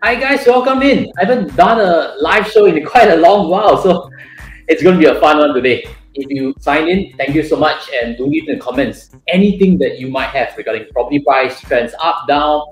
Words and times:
Hi 0.00 0.14
guys, 0.14 0.46
welcome 0.46 0.80
in. 0.82 1.10
I 1.18 1.24
haven't 1.24 1.56
done 1.56 1.80
a 1.80 2.14
live 2.20 2.46
show 2.46 2.66
in 2.66 2.86
quite 2.86 3.10
a 3.10 3.16
long 3.16 3.50
while, 3.50 3.82
so 3.82 4.08
it's 4.68 4.80
going 4.80 4.94
to 4.94 5.00
be 5.00 5.10
a 5.10 5.18
fun 5.18 5.38
one 5.38 5.52
today. 5.52 5.88
If 6.14 6.30
you 6.30 6.54
sign 6.60 6.86
in, 6.86 7.16
thank 7.16 7.34
you 7.34 7.42
so 7.42 7.56
much, 7.56 7.90
and 7.92 8.16
do 8.16 8.24
leave 8.24 8.48
in 8.48 8.58
the 8.58 8.64
comments 8.64 9.10
anything 9.26 9.76
that 9.78 9.98
you 9.98 10.08
might 10.08 10.28
have 10.28 10.56
regarding 10.56 10.86
property 10.92 11.18
price 11.18 11.60
trends 11.62 11.94
up, 12.00 12.28
down, 12.28 12.62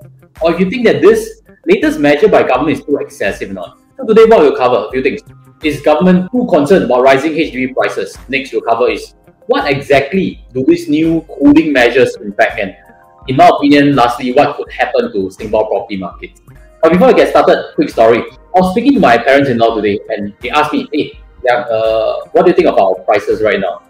or 0.41 0.53
if 0.53 0.59
you 0.61 0.69
think 0.69 0.85
that 0.85 1.01
this 1.01 1.41
latest 1.65 1.99
measure 1.99 2.29
by 2.29 2.43
government 2.47 2.77
is 2.77 2.85
too 2.85 2.95
excessive 2.95 3.51
or 3.51 3.55
not. 3.55 3.77
So 3.97 4.05
today, 4.05 4.23
what 4.23 4.39
we'll 4.39 4.55
cover 4.55 4.87
a 4.87 4.91
few 4.91 5.03
things. 5.03 5.19
Is 5.63 5.81
government 5.81 6.31
too 6.31 6.47
concerned 6.49 6.85
about 6.85 7.01
rising 7.01 7.33
HDB 7.33 7.73
prices? 7.73 8.17
Next, 8.29 8.53
we'll 8.53 8.61
cover 8.61 8.89
is 8.89 9.15
what 9.47 9.69
exactly 9.69 10.45
do 10.53 10.63
these 10.65 10.87
new 10.87 11.25
cooling 11.27 11.73
measures 11.73 12.15
impact, 12.21 12.57
and 12.61 12.73
in 13.27 13.35
my 13.35 13.49
opinion, 13.53 13.97
lastly, 13.97 14.31
what 14.31 14.55
could 14.55 14.71
happen 14.71 15.11
to 15.11 15.29
Singapore 15.29 15.67
property 15.67 15.97
market? 15.97 16.31
But 16.87 16.93
before 16.93 17.09
I 17.09 17.13
get 17.13 17.27
started, 17.31 17.75
quick 17.75 17.89
story. 17.89 18.19
I 18.55 18.59
was 18.61 18.71
speaking 18.71 18.93
to 18.93 19.01
my 19.01 19.17
parents-in-law 19.17 19.75
today, 19.75 19.99
and 20.07 20.33
they 20.39 20.49
asked 20.49 20.71
me, 20.71 20.87
"Hey, 20.93 21.19
yeah, 21.43 21.67
uh, 21.77 22.21
what 22.31 22.45
do 22.45 22.51
you 22.51 22.55
think 22.55 22.69
about 22.69 23.05
prices 23.05 23.41
right 23.41 23.59
now?" 23.59 23.81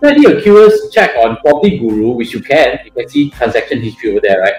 So 0.00 0.08
I 0.08 0.14
did 0.14 0.24
a 0.24 0.40
curious 0.40 0.88
check 0.90 1.16
on 1.18 1.36
Property 1.44 1.76
Guru, 1.76 2.12
which 2.12 2.32
you 2.32 2.40
can. 2.40 2.78
You 2.86 2.92
can 2.92 3.10
see 3.10 3.28
transaction 3.28 3.82
history 3.82 4.12
over 4.12 4.22
there, 4.22 4.40
right? 4.40 4.54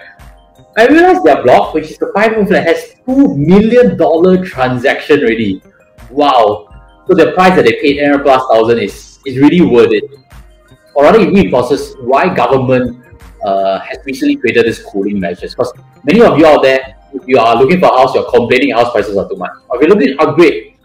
I 0.78 0.86
realized 0.86 1.24
their 1.24 1.42
blog, 1.42 1.74
which 1.74 1.90
is 1.90 1.98
the 1.98 2.12
five 2.14 2.36
room 2.36 2.46
flat, 2.46 2.68
has 2.68 2.94
two 3.04 3.36
million 3.36 3.98
dollar 3.98 4.46
transaction 4.46 5.22
already. 5.22 5.64
Wow! 6.12 6.70
So 7.08 7.16
the 7.16 7.32
price 7.32 7.56
that 7.56 7.66
they 7.66 7.82
paid, 7.82 7.98
NR 7.98 8.22
plus 8.22 8.44
thousand, 8.52 8.78
is 8.78 9.18
is 9.26 9.40
really 9.40 9.62
worth 9.62 9.92
it. 9.92 10.06
Or 10.94 11.06
rather, 11.06 11.22
it 11.22 11.34
reinforces 11.34 11.96
why 12.02 12.30
government 12.30 13.04
uh, 13.44 13.80
has 13.80 13.98
recently 14.06 14.36
created 14.36 14.68
this 14.68 14.84
cooling 14.84 15.20
measures. 15.20 15.56
Because 15.56 15.74
many 16.04 16.22
of 16.22 16.38
you 16.38 16.46
out 16.46 16.62
there, 16.62 16.97
if 17.14 17.28
you 17.28 17.38
are 17.40 17.56
looking 17.56 17.80
for 17.80 17.88
a 17.88 17.98
house, 17.98 18.16
you're 18.16 18.30
complaining 18.30 18.74
house 18.74 18.92
prices 18.92 19.18
are 19.18 19.28
too 19.28 19.36
much. 19.36 19.52
Or 19.70 19.78
if 19.78 19.82
you're 19.82 19.96
looking 19.96 20.18
to 20.18 20.24
upgrade, 20.24 20.78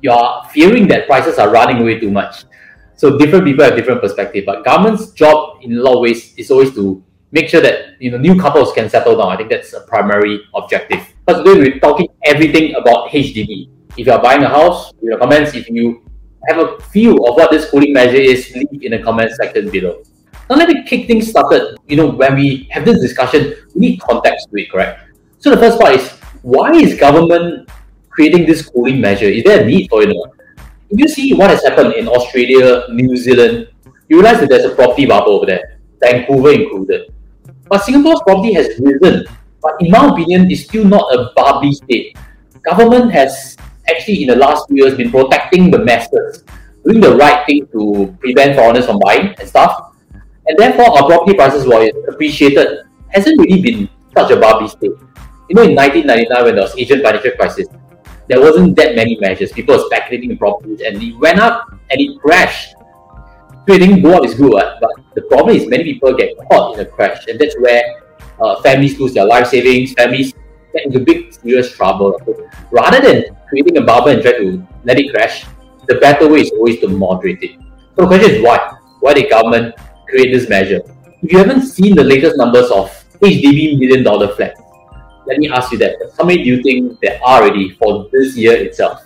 you're 0.00 0.42
fearing 0.50 0.86
that 0.88 1.06
prices 1.06 1.38
are 1.38 1.50
running 1.50 1.82
away 1.82 1.98
too 1.98 2.10
much. 2.10 2.44
So 2.96 3.18
different 3.18 3.44
people 3.44 3.64
have 3.64 3.76
different 3.76 4.00
perspective. 4.00 4.44
But 4.46 4.64
government's 4.64 5.10
job 5.12 5.58
in 5.62 5.76
a 5.76 5.82
lot 5.82 5.94
of 5.94 6.00
ways 6.00 6.34
is 6.36 6.50
always 6.50 6.74
to 6.74 7.04
make 7.32 7.48
sure 7.48 7.60
that 7.60 8.00
you 8.00 8.10
know 8.10 8.18
new 8.18 8.38
couples 8.38 8.72
can 8.72 8.88
settle 8.88 9.16
down. 9.16 9.28
I 9.28 9.36
think 9.36 9.50
that's 9.50 9.72
a 9.74 9.80
primary 9.82 10.40
objective. 10.54 11.06
But 11.26 11.44
today 11.44 11.58
we're 11.60 11.78
talking 11.80 12.08
everything 12.24 12.74
about 12.74 13.10
HDB. 13.10 13.68
If 13.96 14.06
you're 14.06 14.20
buying 14.20 14.42
a 14.42 14.48
house, 14.48 14.92
in 15.02 15.10
the 15.10 15.16
comments, 15.16 15.54
if 15.54 15.68
you 15.68 16.04
have 16.48 16.58
a 16.58 16.78
feel 16.94 17.14
of 17.28 17.36
what 17.36 17.50
this 17.50 17.68
cooling 17.70 17.92
measure 17.92 18.16
is, 18.16 18.52
leave 18.54 18.82
in 18.82 18.92
the 18.92 19.02
comment 19.02 19.32
section 19.32 19.70
below. 19.70 20.02
Now 20.48 20.56
let 20.56 20.68
me 20.68 20.84
kick 20.84 21.06
things 21.06 21.28
started. 21.28 21.76
You 21.86 21.96
know, 21.96 22.08
when 22.10 22.36
we 22.36 22.68
have 22.70 22.84
this 22.84 23.00
discussion, 23.00 23.54
we 23.74 23.80
need 23.80 24.00
context 24.00 24.48
to 24.50 24.62
it, 24.62 24.70
correct? 24.70 25.05
So 25.46 25.54
the 25.54 25.58
first 25.58 25.78
part 25.78 25.94
is 25.94 26.10
why 26.42 26.72
is 26.72 26.98
government 26.98 27.70
creating 28.10 28.46
this 28.46 28.66
cooling 28.68 29.00
measure? 29.00 29.26
Is 29.26 29.44
there 29.44 29.62
a 29.62 29.64
need 29.64 29.88
for 29.88 30.02
it? 30.02 30.10
If 30.90 30.98
you 30.98 31.06
see 31.06 31.34
what 31.34 31.50
has 31.50 31.62
happened 31.62 31.94
in 31.94 32.08
Australia, 32.08 32.82
New 32.90 33.16
Zealand, 33.16 33.68
you 34.08 34.16
realize 34.20 34.40
that 34.40 34.48
there's 34.48 34.64
a 34.64 34.74
property 34.74 35.06
bubble 35.06 35.34
over 35.34 35.46
there, 35.46 35.78
Vancouver 36.02 36.50
included. 36.50 37.14
But 37.68 37.84
Singapore's 37.84 38.22
property 38.26 38.54
has 38.54 38.74
risen, 38.80 39.24
but 39.62 39.80
in 39.80 39.92
my 39.92 40.08
opinion, 40.08 40.50
it's 40.50 40.64
still 40.64 40.84
not 40.84 41.14
a 41.14 41.30
bubbly 41.36 41.70
state. 41.74 42.18
Government 42.62 43.12
has 43.12 43.56
actually 43.88 44.22
in 44.22 44.28
the 44.30 44.34
last 44.34 44.66
few 44.66 44.84
years 44.84 44.96
been 44.96 45.12
protecting 45.12 45.70
the 45.70 45.78
masses, 45.78 46.42
doing 46.84 46.98
the 46.98 47.14
right 47.14 47.46
thing 47.46 47.68
to 47.68 48.12
prevent 48.18 48.56
foreigners 48.56 48.86
from 48.86 48.98
buying 48.98 49.32
and 49.38 49.48
stuff. 49.48 49.94
And 50.12 50.58
therefore 50.58 50.90
our 50.98 51.06
property 51.06 51.36
prices 51.36 51.68
were 51.68 51.88
appreciated 52.08 52.82
hasn't 53.10 53.38
really 53.38 53.62
been 53.62 53.88
such 54.12 54.32
a 54.32 54.40
bubbly 54.40 54.66
state. 54.66 54.90
You 55.48 55.54
know, 55.54 55.62
in 55.62 55.74
1999 55.76 56.44
when 56.44 56.54
there 56.56 56.64
was 56.64 56.76
Asian 56.76 57.02
financial 57.02 57.30
crisis, 57.32 57.68
there 58.28 58.40
wasn't 58.40 58.74
that 58.76 58.96
many 58.96 59.16
measures. 59.20 59.52
People 59.52 59.76
were 59.76 59.84
speculating 59.86 60.32
in 60.32 60.38
properties 60.38 60.80
and 60.80 61.00
it 61.00 61.16
went 61.18 61.38
up 61.38 61.70
and 61.90 62.00
it 62.00 62.20
crashed. 62.20 62.74
Trading 63.66 64.02
go 64.02 64.14
up 64.14 64.24
is 64.24 64.34
good, 64.34 64.52
right? 64.52 64.76
but 64.80 64.90
the 65.14 65.22
problem 65.22 65.56
is 65.56 65.66
many 65.66 65.84
people 65.84 66.14
get 66.14 66.36
caught 66.50 66.74
in 66.74 66.80
a 66.80 66.84
crash, 66.88 67.26
and 67.26 67.38
that's 67.38 67.56
where 67.58 67.82
uh, 68.40 68.60
families 68.62 68.98
lose 69.00 69.12
their 69.14 69.24
life 69.24 69.48
savings, 69.48 69.92
families 69.94 70.32
get 70.72 70.86
into 70.86 71.00
big 71.00 71.32
serious 71.32 71.72
trouble. 71.72 72.20
So 72.24 72.48
rather 72.70 73.00
than 73.00 73.36
creating 73.48 73.76
a 73.78 73.82
bubble 73.82 74.08
and 74.08 74.22
try 74.22 74.32
to 74.32 74.66
let 74.84 75.00
it 75.00 75.12
crash, 75.12 75.46
the 75.88 75.96
better 75.96 76.28
way 76.28 76.40
is 76.42 76.50
always 76.52 76.78
to 76.80 76.88
moderate 76.88 77.42
it. 77.42 77.58
So 77.96 78.02
the 78.02 78.06
question 78.06 78.30
is 78.36 78.42
why? 78.42 78.76
Why 79.00 79.14
the 79.14 79.28
government 79.28 79.74
create 80.08 80.32
this 80.32 80.48
measure? 80.48 80.82
If 81.22 81.32
you 81.32 81.38
haven't 81.38 81.62
seen 81.62 81.96
the 81.96 82.04
latest 82.04 82.36
numbers 82.36 82.70
of 82.70 82.90
HDB 83.20 83.78
million 83.78 84.04
dollar 84.04 84.34
flats, 84.34 84.60
let 85.26 85.38
me 85.38 85.48
ask 85.48 85.72
you 85.72 85.78
that. 85.78 85.96
How 86.16 86.24
many 86.24 86.44
do 86.44 86.50
you 86.50 86.62
think 86.62 87.00
there 87.00 87.20
are 87.24 87.42
already 87.42 87.74
for 87.74 88.08
this 88.12 88.36
year 88.36 88.56
itself? 88.56 89.04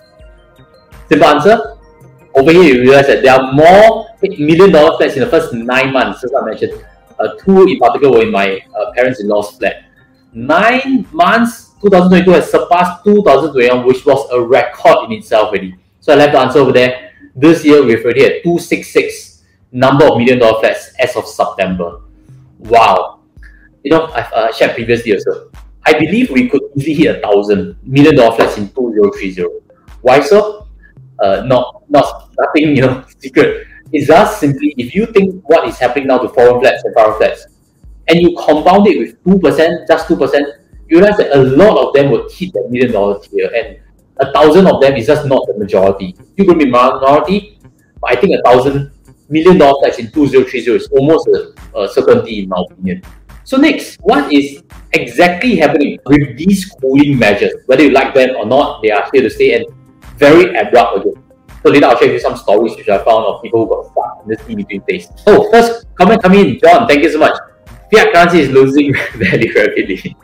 Simple 1.09 1.27
answer. 1.27 1.77
Over 2.35 2.53
here, 2.53 2.63
you 2.63 2.81
realize 2.83 3.07
that 3.09 3.23
there 3.23 3.35
are 3.35 3.53
more 3.53 4.07
million 4.23 4.71
dollar 4.71 4.97
flats 4.97 5.15
in 5.15 5.21
the 5.21 5.27
first 5.27 5.53
nine 5.53 5.93
months, 5.93 6.23
as 6.23 6.33
I 6.35 6.45
mentioned. 6.45 6.85
Uh, 7.19 7.35
two 7.35 7.67
in 7.67 7.79
particular 7.79 8.19
were 8.19 8.23
in 8.23 8.31
my 8.31 8.61
uh, 8.79 8.93
parents-in-law's 8.93 9.57
flat. 9.59 9.85
Nine 10.33 11.07
months, 11.13 11.71
2022 11.83 12.31
has 12.31 12.51
surpassed 12.51 13.05
2021, 13.05 13.85
which 13.87 14.07
was 14.07 14.29
a 14.31 14.41
record 14.41 15.07
in 15.07 15.13
itself 15.13 15.49
already. 15.49 15.75
So 15.99 16.13
I 16.13 16.17
left 16.17 16.33
the 16.33 16.39
answer 16.39 16.59
over 16.61 16.73
there. 16.73 17.13
This 17.35 17.65
year, 17.65 17.85
we've 17.85 18.05
already 18.05 18.23
had 18.23 18.43
266 18.45 19.43
number 19.73 20.05
of 20.05 20.19
million 20.19 20.39
dollar 20.39 20.61
flats 20.61 20.93
as 20.99 21.17
of 21.17 21.27
September. 21.27 22.01
Wow. 22.59 23.21
You 23.83 23.91
know, 23.91 24.07
I've 24.07 24.33
uh, 24.33 24.53
shared 24.53 24.75
previously 24.75 25.13
also. 25.13 25.51
I 25.87 25.93
believe 25.95 26.31
we 26.31 26.49
could 26.49 26.63
easily 26.77 26.95
hit 26.95 27.17
a 27.17 27.21
thousand 27.21 27.77
million 27.83 28.17
dollar 28.17 28.37
flats 28.37 28.59
in 28.59 28.69
2030. 28.69 29.45
Why 30.03 30.21
so? 30.21 30.69
Uh, 31.19 31.43
not, 31.47 31.83
not 31.89 32.31
nothing, 32.39 32.77
you 32.77 32.83
know, 32.83 33.05
secret. 33.19 33.67
It's 33.93 34.07
just 34.07 34.41
simply 34.41 34.75
if 34.79 34.95
you 34.95 35.07
think 35.07 35.43
what 35.49 35.67
is 35.69 35.79
happening 35.79 36.07
now 36.07 36.19
to 36.19 36.29
foreign 36.29 36.61
flats 36.61 36.85
and 36.85 36.95
foreign 36.95 37.17
flats, 37.19 37.47
and 38.09 38.21
you 38.21 38.37
compound 38.39 38.87
it 38.87 38.99
with 38.99 39.25
two 39.25 39.39
percent, 39.39 39.87
just 39.89 40.07
two 40.07 40.17
percent, 40.17 40.47
you 40.89 40.99
realize 40.99 41.17
that 41.19 41.37
a 41.37 41.43
lot 41.43 41.77
of 41.77 41.95
them 41.95 42.11
would 42.11 42.31
hit 42.31 42.53
that 42.53 42.69
million 42.71 42.93
dollar 42.93 43.21
tier, 43.21 43.51
and 43.55 43.79
a 44.19 44.33
thousand 44.33 44.67
of 44.67 44.81
them 44.81 44.95
is 44.97 45.07
just 45.07 45.27
not 45.27 45.47
the 45.47 45.59
majority. 45.59 46.15
Going 46.37 46.51
to 46.51 46.65
be 46.65 46.71
minority, 46.71 47.59
but 48.01 48.17
I 48.17 48.21
think 48.21 48.39
a 48.39 48.43
thousand 48.43 48.93
million 49.29 49.59
dollar 49.59 49.81
flats 49.81 49.99
in 49.99 50.11
2030 50.11 50.59
is 50.77 50.89
almost 50.93 51.29
a, 51.29 51.53
a 51.79 51.89
certainty 51.89 52.43
in 52.43 52.49
my 52.49 52.63
opinion. 52.71 53.03
So 53.51 53.57
next, 53.57 53.99
what 54.03 54.33
is 54.33 54.63
exactly 54.93 55.57
happening 55.57 55.99
with 56.07 56.39
these 56.39 56.71
cooling 56.81 57.19
measures? 57.19 57.55
Whether 57.67 57.83
you 57.83 57.91
like 57.91 58.15
them 58.15 58.37
or 58.37 58.47
not, 58.47 58.81
they 58.81 58.93
are 58.93 59.11
here 59.13 59.23
to 59.23 59.29
stay 59.29 59.55
and 59.57 59.67
very 60.19 60.55
abrupt 60.55 60.99
again. 60.99 61.21
So 61.65 61.71
later 61.71 61.87
I'll 61.87 61.99
share 61.99 62.07
with 62.07 62.15
you 62.15 62.21
some 62.21 62.37
stories 62.37 62.77
which 62.77 62.89
I 62.89 62.99
found 62.99 63.25
of 63.27 63.43
people 63.43 63.67
who 63.67 63.75
got 63.75 63.91
stuck 63.91 64.23
in 64.23 64.29
this 64.29 64.47
in-between 64.47 64.83
phase. 64.83 65.09
Oh, 65.27 65.51
first 65.51 65.93
comment 65.97 66.23
come 66.23 66.35
in. 66.35 66.61
John, 66.61 66.87
thank 66.87 67.03
you 67.03 67.11
so 67.11 67.19
much. 67.19 67.37
Fiat 67.93 68.13
currency 68.13 68.39
is 68.39 68.51
losing 68.51 68.95
value 69.17 69.53
rapidly. 69.53 70.17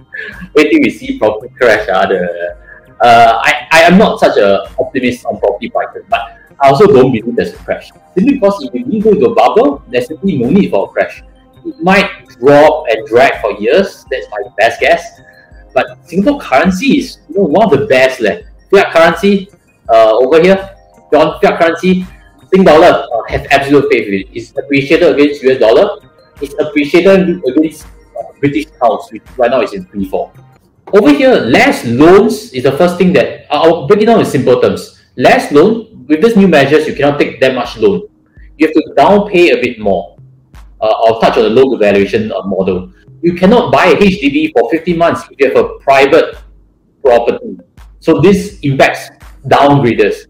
Wait 0.55 0.71
till 0.71 0.81
we 0.81 0.91
see 0.91 1.19
property 1.19 1.53
crash. 1.59 1.89
Uh, 1.89 2.07
the, 2.07 2.57
uh, 3.01 3.41
I, 3.43 3.67
I 3.73 3.81
am 3.91 3.99
not 3.99 4.21
such 4.21 4.37
an 4.37 4.61
optimist 4.79 5.27
on 5.27 5.41
property 5.41 5.69
prices, 5.69 6.05
but 6.09 6.39
I 6.63 6.69
also 6.69 6.87
don't 6.87 7.11
believe 7.11 7.35
there's 7.35 7.55
a 7.55 7.57
crash. 7.57 7.91
Simply 8.15 8.35
because 8.35 8.71
if 8.73 8.87
we 8.87 9.01
go 9.01 9.11
into 9.11 9.27
a 9.27 9.35
bubble, 9.35 9.83
there's 9.89 10.07
simply 10.07 10.39
no 10.39 10.49
need 10.49 10.71
for 10.71 10.89
a 10.89 10.93
crash. 10.93 11.25
It 11.67 11.83
might 11.83 12.29
drop 12.41 12.87
and 12.89 13.07
drag 13.07 13.41
for 13.41 13.53
years. 13.61 14.05
That's 14.11 14.27
my 14.31 14.49
best 14.57 14.81
guess. 14.81 15.21
But 15.75 15.99
Singapore 16.07 16.41
currency 16.41 16.99
is 16.99 17.19
you 17.29 17.37
know, 17.37 17.45
one 17.45 17.65
of 17.73 17.79
the 17.79 17.87
best. 17.87 18.21
Leh. 18.21 18.43
Fiat 18.71 18.93
currency 18.93 19.49
uh, 19.89 20.17
over 20.17 20.41
here, 20.41 20.77
John, 21.13 21.39
fiat 21.41 21.61
currency, 21.61 22.07
Sing 22.53 22.63
dollar 22.63 23.07
uh, 23.13 23.23
have 23.29 23.47
absolute 23.51 23.91
faith 23.91 24.07
in 24.07 24.15
it. 24.15 24.29
It's 24.33 24.51
appreciated 24.57 25.15
against 25.15 25.43
US 25.43 25.59
dollar. 25.59 25.99
It's 26.41 26.55
appreciated 26.61 27.43
against 27.45 27.87
uh, 27.87 28.23
British 28.39 28.67
pounds, 28.81 29.09
which 29.11 29.23
right 29.37 29.51
now 29.51 29.63
is 29.63 29.73
in 29.73 29.85
3 29.87 30.09
4. 30.09 30.33
Over 30.93 31.13
here, 31.13 31.35
less 31.35 31.85
loans 31.85 32.53
is 32.53 32.63
the 32.63 32.73
first 32.73 32.99
thing 32.99 33.13
that 33.15 33.47
I'll 33.51 33.89
break 33.89 34.03
it 34.03 34.07
down 34.07 34.21
in 34.21 34.27
simple 34.27 34.61
terms. 34.61 35.03
Less 35.17 35.51
loan, 35.51 36.07
with 36.07 36.23
these 36.23 36.37
new 36.37 36.47
measures, 36.47 36.87
you 36.87 36.95
cannot 36.95 37.19
take 37.19 37.41
that 37.41 37.55
much 37.55 37.77
loan. 37.79 38.07
You 38.59 38.69
have 38.69 38.75
to 38.75 38.95
down 38.95 39.29
pay 39.29 39.51
a 39.51 39.61
bit 39.61 39.81
more. 39.81 40.16
Uh, 40.81 40.87
I'll 40.87 41.21
touch 41.21 41.37
on 41.37 41.45
the 41.45 41.51
loan 41.51 41.79
valuation 41.79 42.33
uh, 42.33 42.43
model. 42.43 42.93
You 43.23 43.35
cannot 43.35 43.73
buy 43.73 43.87
a 43.87 43.97
HDB 43.97 44.53
for 44.53 44.71
15 44.71 44.99
months 44.99 45.23
if 45.31 45.41
you 45.41 45.49
have 45.49 45.57
a 45.57 45.79
private 45.79 46.37
property. 47.03 47.59
So 48.01 48.21
this 48.21 48.61
impacts 48.61 49.11
downgraders. 49.47 50.27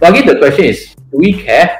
But 0.00 0.10
again, 0.10 0.26
the 0.26 0.38
question 0.38 0.64
is, 0.66 0.94
do 1.10 1.18
we 1.18 1.32
care? 1.32 1.76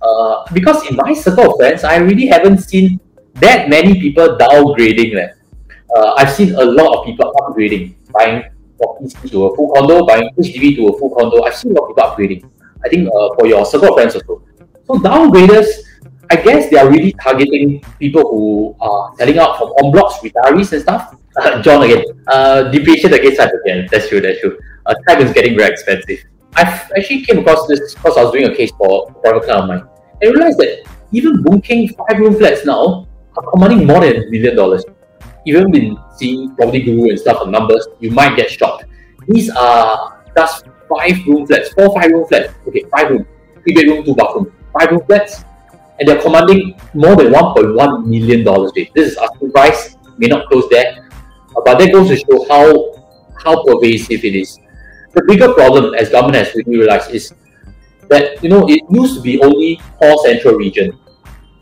Uh, 0.00 0.44
because 0.52 0.86
in 0.88 0.96
my 0.96 1.12
circle 1.12 1.52
of 1.52 1.56
friends, 1.58 1.82
I 1.82 1.96
really 1.96 2.26
haven't 2.26 2.58
seen 2.58 3.00
that 3.34 3.68
many 3.68 4.00
people 4.00 4.36
downgrading. 4.38 5.32
Uh, 5.96 6.14
I've 6.16 6.30
seen 6.30 6.54
a 6.54 6.64
lot 6.64 6.98
of 6.98 7.06
people 7.06 7.32
upgrading, 7.40 7.94
buying 8.12 8.44
properties 8.78 9.14
to 9.30 9.46
a 9.46 9.56
full 9.56 9.72
condo, 9.72 10.06
buying 10.06 10.30
HDB 10.38 10.76
to 10.76 10.88
a 10.88 10.98
full 10.98 11.14
condo. 11.14 11.42
I've 11.42 11.56
seen 11.56 11.72
a 11.72 11.80
lot 11.80 11.90
of 11.90 11.96
people 11.96 12.10
upgrading. 12.10 12.50
I 12.84 12.88
think 12.88 13.08
uh, 13.08 13.34
for 13.34 13.46
your 13.46 13.64
circle 13.64 13.88
of 13.88 13.94
friends 13.94 14.14
also. 14.14 14.42
So 14.86 14.94
downgraders, 14.94 15.66
I 16.30 16.36
guess 16.36 16.70
they 16.70 16.78
are 16.78 16.90
really 16.90 17.12
targeting 17.12 17.80
people 17.98 18.22
who 18.22 18.76
are 18.80 19.14
selling 19.16 19.38
out 19.38 19.58
from 19.58 19.72
en 19.82 19.92
blocs, 19.92 20.18
retirees 20.22 20.72
and 20.72 20.82
stuff. 20.82 21.14
Uh, 21.36 21.62
John 21.66 21.82
again, 21.82 22.04
uh, 22.26 22.70
against 22.72 23.04
again. 23.04 23.86
That's 23.90 24.08
true. 24.08 24.20
That's 24.20 24.40
true. 24.40 24.58
Uh, 24.86 24.94
time 25.08 25.20
is 25.22 25.32
getting 25.32 25.56
very 25.56 25.70
expensive. 25.70 26.24
I 26.56 26.62
actually 26.96 27.22
came 27.22 27.38
across 27.38 27.66
this 27.66 27.94
because 27.94 28.16
I 28.16 28.24
was 28.24 28.32
doing 28.32 28.46
a 28.46 28.54
case 28.54 28.72
for 28.78 29.08
a 29.10 29.14
private 29.20 29.44
client 29.44 29.62
of 29.62 29.68
mine. 29.68 29.88
I 30.22 30.26
realized 30.26 30.58
that 30.58 30.86
even 31.12 31.42
Boon 31.42 31.60
Keng 31.60 31.88
five 31.88 32.18
room 32.18 32.34
flats 32.36 32.64
now 32.64 33.06
are 33.36 33.50
commanding 33.52 33.86
more 33.86 34.00
than 34.00 34.16
a 34.16 34.30
million 34.30 34.56
dollars. 34.56 34.84
Even 35.44 35.70
been 35.70 35.96
seeing 36.16 36.56
property 36.56 36.82
guru 36.82 37.10
and 37.10 37.18
stuff 37.18 37.42
on 37.42 37.50
numbers, 37.50 37.86
you 38.00 38.10
might 38.10 38.36
get 38.36 38.50
shocked. 38.50 38.84
These 39.28 39.50
are 39.50 40.24
just 40.36 40.64
five 40.88 41.24
room 41.26 41.46
flats, 41.46 41.68
four 41.74 41.94
five 41.94 42.10
room 42.10 42.26
flats. 42.26 42.54
Okay, 42.66 42.84
five 42.90 43.10
room, 43.10 43.26
three 43.62 43.74
bedroom, 43.74 44.04
two 44.04 44.14
bathroom, 44.14 44.52
five 44.72 44.90
room 44.90 45.02
flats, 45.06 45.44
and 45.98 46.08
they're 46.08 46.20
commanding 46.20 46.78
more 46.94 47.16
than 47.16 47.32
1.1 47.32 48.06
million 48.06 48.44
dollars. 48.44 48.72
This 48.74 49.12
is 49.12 49.16
asking 49.16 49.52
price, 49.52 49.96
may 50.18 50.28
not 50.28 50.46
close 50.48 50.68
there, 50.70 51.08
uh, 51.56 51.60
but 51.64 51.78
that 51.78 51.92
goes 51.92 52.08
to 52.08 52.16
show 52.16 52.44
how 52.48 52.92
how 53.42 53.64
pervasive 53.64 54.24
it 54.24 54.34
is. 54.34 54.58
The 55.14 55.24
bigger 55.26 55.52
problem, 55.54 55.94
as 55.94 56.10
government 56.10 56.44
has 56.44 56.54
really 56.54 56.78
realized, 56.78 57.10
is 57.10 57.32
that 58.08 58.42
you 58.42 58.48
know 58.48 58.68
it 58.68 58.82
used 58.90 59.16
to 59.16 59.22
be 59.22 59.40
only 59.42 59.80
core 59.98 60.18
central 60.24 60.54
region. 60.54 60.98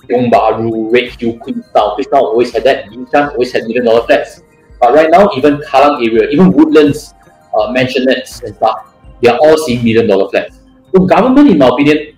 Tiong 0.05 0.31
Bahru, 0.31 0.93
Redhill, 0.93 1.39
Queenstown. 1.39 1.95
Queenstown 1.97 2.21
always 2.21 2.53
had 2.53 2.65
that. 2.65 2.87
Binchang 2.93 3.33
always 3.33 3.53
had 3.53 3.65
million 3.65 3.85
dollar 3.87 4.05
flats. 4.07 4.43
But 4.81 4.93
right 4.93 5.09
now, 5.11 5.31
even 5.37 5.59
Kallang 5.65 6.05
area, 6.05 6.29
even 6.29 6.53
Woodlands, 6.53 7.15
uh, 7.57 7.73
mansionettes 7.73 8.43
and 8.43 8.55
stuff, 8.57 8.93
they 9.23 9.31
are 9.31 9.39
all 9.41 9.57
seeing 9.57 9.83
million 9.83 10.07
dollar 10.07 10.29
flats. 10.29 10.61
So 10.93 11.07
government, 11.07 11.49
in 11.49 11.59
my 11.59 11.69
opinion, 11.69 12.14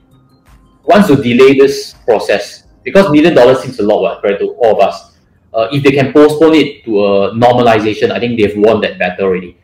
wants 0.86 1.08
to 1.08 1.16
delay 1.16 1.58
this 1.58 1.94
process 2.04 2.64
because 2.82 3.10
million 3.10 3.34
dollars 3.34 3.60
seems 3.60 3.78
a 3.78 3.82
lot, 3.82 4.22
right, 4.22 4.38
to 4.38 4.54
all 4.62 4.80
of 4.80 4.88
us. 4.88 5.18
Uh, 5.52 5.68
if 5.72 5.82
they 5.82 5.90
can 5.90 6.12
postpone 6.12 6.54
it 6.54 6.84
to 6.84 7.04
a 7.04 7.34
normalization, 7.34 8.10
I 8.10 8.20
think 8.20 8.38
they've 8.38 8.56
won 8.56 8.80
that 8.82 8.98
battle 8.98 9.26
already. 9.26 9.58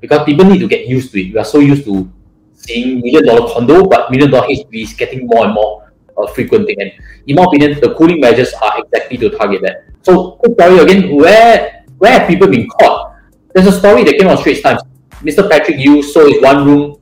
Because 0.00 0.24
people 0.24 0.44
need 0.44 0.58
to 0.60 0.68
get 0.68 0.86
used 0.86 1.12
to 1.12 1.20
it. 1.20 1.32
We 1.32 1.38
are 1.38 1.44
so 1.44 1.58
used 1.58 1.84
to 1.84 2.10
seeing 2.54 3.00
million 3.00 3.26
dollar 3.26 3.52
condo, 3.52 3.86
but 3.86 4.10
million 4.10 4.30
dollar 4.30 4.46
HDB 4.48 4.82
is 4.82 4.94
getting 4.94 5.26
more 5.26 5.44
and 5.44 5.54
more 5.54 5.92
uh, 6.16 6.26
frequent. 6.28 6.68
And 6.78 6.92
in 7.26 7.36
my 7.36 7.44
opinion, 7.44 7.78
the 7.80 7.94
cooling 7.94 8.20
measures 8.20 8.52
are 8.54 8.82
exactly 8.82 9.18
to 9.18 9.30
target 9.30 9.62
that. 9.62 9.84
So, 10.02 10.32
quick 10.42 10.54
story 10.54 10.78
again, 10.78 11.14
where 11.14 11.84
where 11.98 12.18
have 12.18 12.28
people 12.28 12.48
been 12.48 12.68
caught? 12.68 13.14
There's 13.54 13.66
a 13.66 13.78
story 13.78 14.04
that 14.04 14.18
came 14.18 14.28
on 14.28 14.38
Straits 14.38 14.62
Times. 14.62 14.82
Mr. 15.22 15.48
Patrick 15.48 15.78
Yu 15.78 16.02
sold 16.02 16.32
his 16.32 16.42
one 16.42 16.66
room 16.66 16.96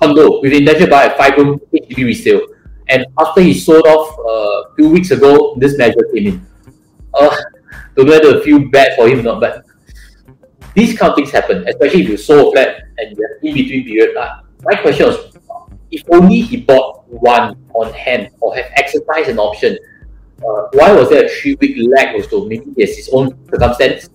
condo 0.00 0.40
with 0.40 0.52
the 0.52 0.58
intention 0.58 0.86
to 0.86 0.90
buy 0.90 1.04
a 1.04 1.16
five 1.18 1.36
room 1.36 1.60
HDB 1.74 2.04
resale. 2.04 2.40
And 2.88 3.06
after 3.18 3.40
he 3.40 3.54
sold 3.54 3.86
off 3.86 4.18
uh, 4.18 4.70
a 4.70 4.74
few 4.76 4.88
weeks 4.88 5.10
ago, 5.10 5.54
this 5.58 5.76
measure 5.76 6.08
came 6.14 6.26
in. 6.26 6.46
Uh, 7.14 7.34
don't 7.94 8.06
know 8.06 8.12
whether 8.12 8.40
feel 8.40 8.68
bad 8.70 8.96
for 8.96 9.08
him 9.08 9.20
or 9.20 9.22
not, 9.22 9.40
but 9.40 9.64
these 10.74 10.96
kind 10.96 11.10
of 11.10 11.16
things 11.16 11.30
happen, 11.30 11.66
especially 11.68 12.02
if 12.02 12.08
you 12.08 12.16
sold 12.16 12.48
a 12.48 12.50
flat 12.52 12.82
and 12.98 13.16
you 13.16 13.26
have 13.26 13.44
in 13.44 13.54
between 13.54 13.84
period. 13.84 14.16
Uh, 14.16 14.40
my 14.62 14.74
question 14.74 15.06
was, 15.06 15.36
if 15.90 16.02
only 16.10 16.40
he 16.40 16.58
bought 16.58 17.08
one 17.08 17.56
on 17.74 17.92
hand 17.94 18.30
or 18.40 18.54
have 18.54 18.66
exercised 18.76 19.28
an 19.28 19.38
option, 19.38 19.78
uh, 20.38 20.68
why 20.72 20.92
was 20.92 21.10
there 21.10 21.24
a 21.24 21.28
three 21.28 21.56
week 21.60 21.76
lag 21.90 22.14
also? 22.14 22.46
Maybe 22.46 22.66
he 22.76 22.82
has 22.82 22.96
his 22.96 23.08
own 23.12 23.36
circumstance. 23.50 24.08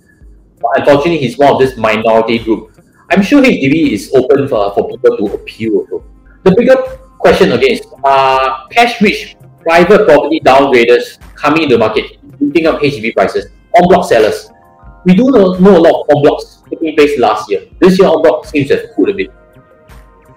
But 0.62 0.80
unfortunately, 0.80 1.18
he's 1.18 1.38
one 1.38 1.52
of 1.52 1.60
this 1.60 1.76
minority 1.76 2.40
group. 2.40 2.72
I'm 3.12 3.22
sure 3.22 3.44
HDB 3.44 3.92
is 3.92 4.12
open 4.16 4.48
for, 4.48 4.74
for 4.74 4.90
people 4.90 5.18
to 5.18 5.34
appeal 5.34 5.80
also. 5.80 6.04
The 6.44 6.56
bigger 6.56 6.76
question 7.24 7.54
again 7.54 7.72
is 7.72 7.82
are 8.04 8.68
cash 8.70 9.00
rich 9.02 9.36
private 9.62 10.06
property 10.06 10.40
downgraders 10.44 11.20
coming 11.36 11.64
into 11.64 11.76
the 11.76 11.80
market, 11.80 12.20
beating 12.40 12.68
up 12.68 12.82
HDB 12.82 13.14
prices, 13.16 13.46
en 13.76 13.88
bloc 13.88 14.08
sellers? 14.08 14.50
We 15.06 15.16
do 15.16 15.32
know, 15.32 15.54
know 15.54 15.78
a 15.78 15.84
lot 15.86 15.96
of 16.02 16.16
en 16.16 16.22
blocs 16.22 16.64
taking 16.70 16.96
place 16.96 17.18
last 17.18 17.50
year. 17.50 17.62
This 17.80 17.98
year, 17.98 18.10
en 18.10 18.22
bloc 18.22 18.46
seems 18.46 18.68
to 18.68 18.78
have 18.78 18.86
cooled 18.96 19.10
a 19.10 19.14
bit. 19.14 19.32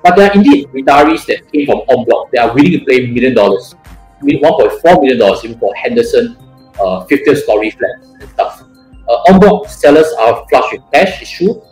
But 0.03 0.15
there 0.17 0.31
are 0.31 0.35
indeed 0.35 0.69
retirees 0.69 1.27
that 1.27 1.51
came 1.53 1.67
from 1.67 1.79
on 1.91 2.05
block 2.05 2.31
that 2.33 2.49
are 2.49 2.55
willing 2.55 2.79
to 2.79 2.85
pay 2.85 3.07
million 3.07 3.35
dollars, 3.35 3.75
$1.4 4.23 5.03
million 5.03 5.21
even 5.45 5.59
for 5.59 5.75
Henderson 5.75 6.37
uh, 6.81 7.05
50th 7.07 7.43
story 7.43 7.71
flats 7.71 8.09
and 8.21 8.31
stuff. 8.31 8.63
Uh, 9.09 9.33
en 9.33 9.41
bloc 9.41 9.69
sellers 9.69 10.07
are 10.21 10.47
flush 10.49 10.73
with 10.73 10.83
cash, 10.93 11.21
it's 11.23 11.31
true. 11.31 11.63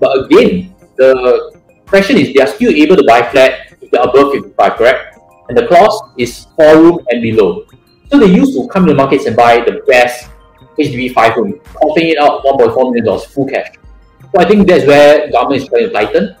But 0.00 0.24
again, 0.24 0.74
the 0.96 1.60
question 1.86 2.16
is 2.16 2.34
they 2.34 2.40
are 2.40 2.48
still 2.48 2.72
able 2.72 2.96
to 2.96 3.04
buy 3.06 3.22
flat 3.30 3.73
above 3.96 4.32
55, 4.32 4.72
correct? 4.76 5.18
And 5.48 5.56
the 5.56 5.66
clause 5.66 6.00
is 6.18 6.46
4 6.56 6.76
room 6.76 6.98
and 7.10 7.22
below. 7.22 7.66
So 8.10 8.18
they 8.18 8.32
used 8.32 8.54
to 8.54 8.68
come 8.68 8.86
to 8.86 8.92
the 8.92 8.96
markets 8.96 9.26
and 9.26 9.36
buy 9.36 9.60
the 9.60 9.82
best 9.86 10.30
HDB 10.78 11.12
5 11.12 11.36
room, 11.36 11.60
coughing 11.74 12.08
it 12.08 12.18
out 12.18 12.44
$1.4 12.44 12.94
million 12.94 13.20
full 13.28 13.46
cash. 13.46 13.74
So 14.20 14.40
I 14.40 14.44
think 14.46 14.66
that's 14.66 14.86
where 14.86 15.30
government 15.30 15.62
is 15.62 15.68
trying 15.68 15.86
to 15.86 15.92
tighten 15.92 16.36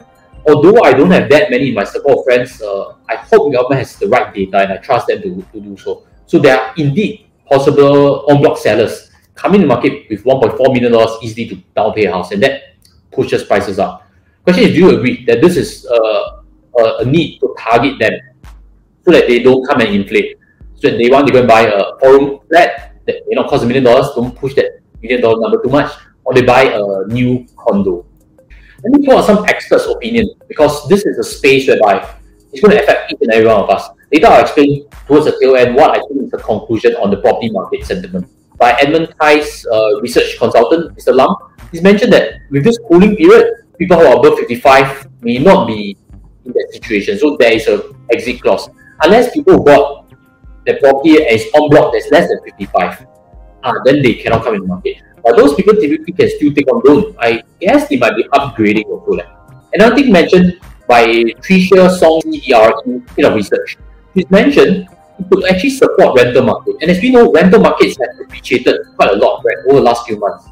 although 0.46 0.82
I 0.82 0.92
don't 0.92 1.10
have 1.10 1.28
that 1.30 1.50
many 1.50 1.68
in 1.68 1.74
my 1.74 1.84
circle 1.84 2.18
of 2.18 2.24
friends, 2.24 2.60
uh, 2.60 2.94
I 3.08 3.16
hope 3.16 3.52
government 3.52 3.80
has 3.80 3.96
the 3.96 4.08
right 4.08 4.32
data 4.32 4.58
and 4.58 4.72
I 4.72 4.76
trust 4.78 5.06
them 5.06 5.22
to, 5.22 5.42
to 5.52 5.60
do 5.60 5.76
so. 5.76 6.06
So 6.26 6.38
there 6.38 6.58
are 6.58 6.74
indeed 6.76 7.26
possible 7.46 8.26
en 8.30 8.40
bloc 8.40 8.58
sellers 8.58 9.10
coming 9.34 9.60
to 9.60 9.66
market 9.66 10.08
with 10.08 10.24
$1.4 10.24 10.58
million 10.72 10.94
easily 11.22 11.48
to 11.48 11.56
down 11.74 11.92
pay 11.92 12.04
a 12.04 12.12
house, 12.12 12.30
and 12.30 12.42
that 12.42 12.74
pushes 13.10 13.44
prices 13.44 13.78
up. 13.78 14.06
Question 14.44 14.64
is, 14.64 14.70
do 14.70 14.76
you 14.76 14.96
agree 14.96 15.24
that 15.24 15.40
this 15.40 15.56
is 15.56 15.86
uh, 15.86 16.42
a, 16.78 16.96
a 16.98 17.04
need 17.04 17.38
to 17.40 17.54
target 17.58 17.98
them 17.98 18.12
so 19.04 19.12
that 19.12 19.28
they 19.28 19.42
don't 19.42 19.66
come 19.66 19.80
and 19.80 19.94
inflate? 19.94 20.38
So 20.76 20.90
they 20.90 21.08
want 21.08 21.26
to 21.26 21.32
go 21.32 21.40
and 21.40 21.48
buy 21.48 21.62
a 21.62 21.98
four 22.00 22.18
room 22.18 22.40
flat 22.48 22.94
that 23.06 23.16
you 23.28 23.36
know 23.36 23.44
costs 23.44 23.64
a 23.64 23.66
million 23.66 23.84
dollars, 23.84 24.08
don't 24.14 24.34
push 24.36 24.54
that 24.54 24.80
million 25.02 25.20
dollar 25.20 25.40
number 25.40 25.62
too 25.62 25.70
much, 25.70 25.92
or 26.24 26.34
they 26.34 26.42
buy 26.42 26.64
a 26.64 27.06
new 27.08 27.46
condo. 27.56 28.06
Let 28.82 29.00
me 29.00 29.10
out 29.10 29.24
some 29.24 29.44
experts' 29.48 29.86
opinion 29.86 30.28
because 30.46 30.86
this 30.88 31.06
is 31.06 31.18
a 31.18 31.24
space 31.24 31.68
whereby 31.68 32.06
it's 32.52 32.60
going 32.60 32.76
to 32.76 32.82
affect 32.82 33.12
each 33.12 33.18
and 33.22 33.32
every 33.32 33.46
one 33.46 33.62
of 33.62 33.70
us. 33.70 33.88
Later, 34.12 34.26
I'll 34.26 34.42
explain 34.42 34.86
towards 35.06 35.24
the 35.24 35.36
tail 35.40 35.56
end 35.56 35.74
what 35.74 35.90
I 35.90 36.00
think 36.06 36.22
is 36.22 36.30
the 36.30 36.38
conclusion 36.38 36.94
on 36.96 37.10
the 37.10 37.16
property 37.16 37.50
market 37.50 37.84
sentiment. 37.84 38.28
By 38.58 38.72
Edmund 38.72 39.14
Tie's 39.20 39.66
uh, 39.66 40.00
research 40.00 40.38
consultant, 40.38 40.96
Mr. 40.96 41.14
Lam, 41.14 41.34
he's 41.72 41.82
mentioned 41.82 42.12
that 42.12 42.34
with 42.50 42.62
this 42.62 42.78
cooling 42.88 43.16
period, 43.16 43.52
people 43.78 43.98
who 43.98 44.06
are 44.06 44.18
above 44.18 44.38
55 44.38 45.08
may 45.22 45.38
not 45.38 45.66
be 45.66 45.96
in 46.44 46.52
that 46.52 46.68
situation. 46.72 47.18
So 47.18 47.36
there 47.36 47.52
is 47.52 47.66
a 47.68 47.82
exit 48.12 48.40
clause. 48.40 48.68
Unless 49.02 49.34
people 49.34 49.62
bought 49.62 50.10
the 50.66 50.74
property 50.74 51.16
and 51.16 51.26
it's 51.28 51.44
en 51.54 51.68
bloc 51.68 51.92
that's 51.92 52.10
less 52.10 52.28
than 52.28 52.40
55, 52.44 53.06
uh, 53.62 53.72
then 53.84 54.02
they 54.02 54.14
cannot 54.14 54.44
come 54.44 54.54
in 54.54 54.62
the 54.62 54.66
market. 54.66 54.96
But 55.22 55.36
those 55.36 55.54
people 55.54 55.74
typically 55.74 56.12
can 56.12 56.28
still 56.36 56.52
take 56.52 56.70
on 56.70 56.82
loan. 56.84 57.16
I 57.18 57.42
guess 57.60 57.88
they 57.88 57.96
might 57.96 58.16
be 58.16 58.24
upgrading 58.24 58.86
also. 58.86 59.12
Like. 59.12 59.28
Another 59.72 59.96
thing 59.96 60.12
mentioned 60.12 60.60
by 60.86 61.06
Tricia 61.40 61.90
Song 61.98 62.22
ERE 62.26 63.02
in 63.16 63.24
of 63.24 63.34
research. 63.34 63.78
She's 64.14 64.30
mentioned 64.30 64.86
it 65.18 65.30
could 65.30 65.44
actually 65.46 65.70
support 65.70 66.16
rental 66.16 66.42
market. 66.42 66.76
And 66.82 66.90
as 66.90 67.00
we 67.00 67.10
know, 67.10 67.32
rental 67.32 67.60
markets 67.60 67.96
have 68.00 68.20
appreciated 68.20 68.80
quite 68.96 69.10
a 69.10 69.16
lot 69.16 69.42
right, 69.44 69.56
over 69.66 69.76
the 69.76 69.82
last 69.82 70.06
few 70.06 70.18
months. 70.18 70.46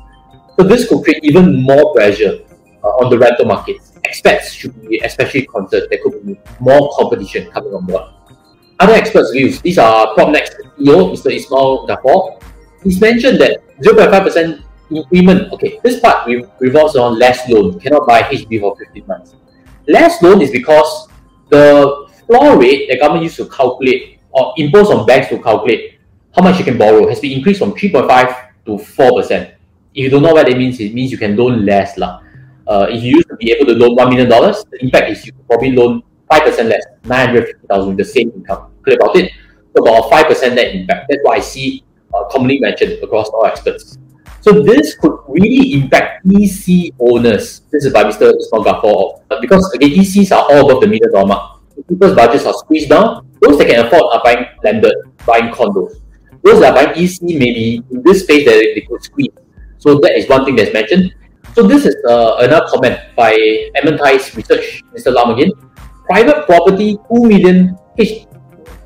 So 0.59 0.67
this 0.67 0.88
could 0.88 1.05
create 1.05 1.25
even 1.25 1.62
more 1.62 1.93
pressure 1.95 2.40
uh, 2.83 2.88
on 3.02 3.11
the 3.11 3.19
rental 3.19 3.47
markets. 3.47 3.92
Experts 4.04 4.52
should 4.52 4.75
be 4.88 5.00
especially 5.04 5.47
concerned 5.47 5.87
there 5.90 6.00
could 6.02 6.25
be 6.26 6.38
more 6.61 6.90
competition 6.97 7.50
coming 7.50 7.73
on 7.73 7.87
board. 7.87 8.04
Other 8.80 8.94
experts' 8.94 9.30
views, 9.30 9.61
these 9.61 9.78
are 9.78 10.14
PropNex 10.14 10.50
CEO, 10.76 11.12
Mr. 11.12 11.32
Ismail 11.32 11.87
Gafoor. 11.87 12.42
He's 12.82 13.00
mentioned 13.00 13.40
that 13.40 13.62
0.5% 13.78 14.62
increment. 15.12 15.52
Okay, 15.52 15.78
this 15.85 16.00
part 16.00 16.28
revolves 16.59 16.97
around 16.97 17.18
less 17.18 17.49
loan. 17.49 17.78
Cannot 17.78 18.06
buy 18.06 18.23
HB 18.23 18.61
for 18.61 18.76
15 18.76 19.06
months. 19.06 19.37
Less 19.87 20.21
loan 20.23 20.40
is 20.40 20.50
because 20.50 21.09
the 21.49 22.09
floor 22.26 22.59
rate 22.59 22.88
the 22.90 22.99
government 22.99 23.25
used 23.25 23.37
to 23.37 23.47
calculate 23.49 24.18
or 24.32 24.54
impose 24.56 24.90
on 24.90 25.06
banks 25.06 25.28
to 25.28 25.40
calculate 25.40 26.00
how 26.35 26.42
much 26.42 26.59
you 26.59 26.64
can 26.64 26.78
borrow 26.78 27.06
has 27.09 27.21
been 27.21 27.32
increased 27.32 27.61
from 27.61 27.73
3.5 27.73 28.49
to 28.66 28.73
4%. 28.73 29.54
If 29.94 30.04
you 30.04 30.11
don't 30.11 30.23
know 30.23 30.32
what 30.32 30.47
that 30.47 30.56
means, 30.56 30.80
it 30.80 30.94
means 30.94 31.12
you 31.12 31.18
can 31.18 31.37
loan 31.37 31.64
less. 31.66 31.99
Lah. 31.99 32.21
Uh, 32.66 32.87
if 32.88 33.02
you 33.02 33.16
used 33.16 33.28
to 33.28 33.37
be 33.37 33.52
able 33.52 33.66
to 33.66 33.75
loan 33.75 33.97
$1 33.97 34.11
million, 34.11 34.28
the 34.28 34.78
impact 34.81 35.11
is 35.11 35.26
you 35.26 35.33
probably 35.49 35.73
loan 35.73 36.02
5% 36.31 36.69
less, 36.69 36.85
950,000 37.04 37.88
with 37.88 37.99
the 37.99 38.04
same 38.04 38.31
income. 38.35 38.73
Clear 38.83 38.97
about 38.97 39.16
it? 39.16 39.33
So 39.76 39.83
about 39.83 40.11
5% 40.11 40.54
net 40.54 40.75
impact. 40.75 41.07
That's 41.09 41.21
what 41.23 41.38
I 41.38 41.40
see 41.40 41.85
uh, 42.14 42.25
commonly 42.31 42.61
mentioned 42.61 43.02
across 43.02 43.28
all 43.28 43.47
experts. 43.47 43.99
So 44.40 44.61
this 44.62 44.97
could 44.97 45.16
really 45.28 45.75
impact 45.75 46.26
EC 46.26 46.92
owners. 46.99 47.62
This 47.71 47.85
is 47.85 47.92
by 47.92 48.04
Mr. 48.04 48.35
Ismail 48.37 48.64
Gafoor. 48.64 49.23
Uh, 49.31 49.40
because 49.40 49.71
again, 49.73 49.90
ECs 49.90 50.33
are 50.37 50.45
all 50.50 50.69
above 50.69 50.81
the 50.81 50.88
million 50.88 51.12
dollar 51.12 51.26
mark. 51.26 51.61
people's 51.88 52.14
budgets 52.14 52.45
are 52.45 52.54
squeezed 52.54 52.88
down, 52.88 53.26
those 53.40 53.59
that 53.59 53.69
can 53.69 53.87
afford 53.87 54.02
are 54.12 54.21
buying 54.23 54.47
landed, 54.64 54.95
buying 55.26 55.52
condos. 55.52 55.95
Those 56.42 56.61
that 56.61 56.75
are 56.76 56.85
buying 56.85 56.99
EC 56.99 57.23
maybe 57.23 57.83
in 57.90 58.02
this 58.02 58.23
space 58.25 58.45
that 58.45 58.54
they 58.75 58.81
could 58.81 59.02
squeeze. 59.02 59.31
So 59.78 59.99
that 60.00 60.19
is 60.19 60.28
one 60.28 60.45
thing 60.45 60.57
that's 60.57 60.73
mentioned. 60.73 61.14
So 61.54 61.62
this 61.62 61.85
is 61.85 61.97
uh, 62.09 62.37
another 62.40 62.66
comment 62.68 62.99
by 63.14 63.37
Edmund 63.75 64.00
Tie's 64.02 64.35
research, 64.35 64.82
Mr. 64.97 65.12
Lam 65.12 65.37
again. 65.37 65.52
Private 66.09 66.47
property, 66.47 66.97
2 67.12 67.28
million 67.28 67.76
H 67.99 68.26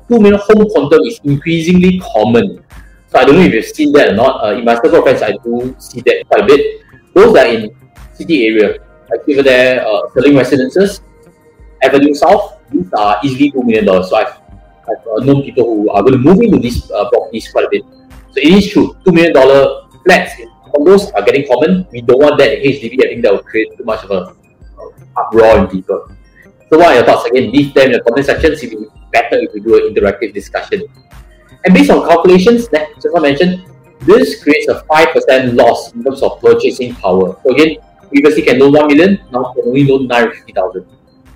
two 0.07 0.19
million 0.19 0.39
home 0.39 0.67
quantum 0.71 1.01
is 1.03 1.19
increasingly 1.23 1.99
common. 1.99 2.63
So 3.07 3.19
I 3.19 3.25
don't 3.25 3.35
know 3.35 3.41
if 3.41 3.53
you've 3.53 3.65
seen 3.65 3.91
that 3.93 4.09
or 4.09 4.15
not. 4.15 4.43
Uh, 4.43 4.55
in 4.55 4.65
my 4.65 4.75
circle 4.75 4.97
of 4.99 5.03
friends, 5.03 5.21
I 5.21 5.31
do 5.43 5.75
see 5.79 6.01
that 6.01 6.27
quite 6.27 6.43
a 6.43 6.45
bit. 6.45 6.81
Those 7.13 7.35
are 7.35 7.45
in 7.47 7.71
city 8.13 8.47
area, 8.47 8.79
like 9.09 9.27
over 9.29 9.43
there, 9.43 9.85
uh, 9.85 10.09
Stirling 10.11 10.35
Residences, 10.35 11.01
Avenue 11.83 12.13
South, 12.13 12.59
these 12.71 12.91
are 12.93 13.19
easily 13.23 13.51
two 13.51 13.63
million 13.63 13.85
dollars. 13.85 14.09
So 14.09 14.17
I've, 14.17 14.35
I've 14.89 15.07
uh, 15.07 15.23
known 15.23 15.43
people 15.43 15.63
who 15.63 15.89
are 15.91 16.01
going 16.01 16.13
to 16.13 16.19
move 16.19 16.41
into 16.41 16.59
these 16.59 16.89
uh, 16.91 17.09
properties 17.09 17.49
quite 17.51 17.65
a 17.65 17.69
bit. 17.71 17.83
So 18.31 18.37
it 18.43 18.53
is 18.53 18.71
true, 18.71 18.95
two 19.05 19.11
million 19.11 19.33
dollar 19.33 19.87
flats 20.03 20.35
condos 20.71 21.13
are 21.13 21.23
getting 21.23 21.47
common. 21.47 21.87
We 21.91 22.01
don't 22.01 22.19
want 22.19 22.37
that 22.39 22.53
in 22.53 22.71
HDB. 22.71 23.05
I 23.05 23.07
think 23.09 23.21
that 23.23 23.33
will 23.33 23.43
create 23.43 23.77
too 23.77 23.83
much 23.83 24.03
of 24.03 24.11
a 24.11 24.35
uproar 25.17 25.59
in 25.59 25.67
people. 25.67 26.11
So 26.69 26.77
what 26.77 26.87
are 26.87 26.95
your 26.95 27.05
thoughts? 27.05 27.29
Again, 27.29 27.51
leave 27.51 27.73
them 27.73 27.87
in 27.87 27.91
the 27.93 28.01
comment 28.01 28.25
section. 28.25 28.53
It 28.53 28.73
will 28.73 28.81
be 28.81 28.89
better 29.11 29.37
if 29.39 29.53
we 29.53 29.61
do 29.61 29.75
an 29.75 29.93
interactive 29.93 30.33
discussion. 30.33 30.83
And 31.65 31.73
based 31.73 31.89
on 31.89 32.07
calculations, 32.07 32.67
that 32.69 32.93
just 32.95 33.07
I 33.15 33.19
mentioned, 33.19 33.63
this 34.01 34.43
creates 34.43 34.67
a 34.67 34.83
5% 34.89 35.55
loss 35.55 35.93
in 35.93 36.03
terms 36.03 36.21
of 36.21 36.39
purchasing 36.39 36.95
power. 36.95 37.37
So 37.43 37.51
again, 37.51 37.77
previously 38.09 38.43
can 38.43 38.59
loan 38.59 38.73
1 38.73 38.87
million, 38.87 39.19
now 39.31 39.53
can 39.53 39.65
only 39.65 39.85
loan 39.85 40.07
950,000. 40.07 40.85